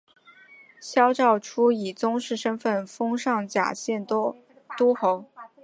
[0.81, 4.35] 萧韶初以宗室身份封上甲县都
[4.75, 5.25] 乡侯。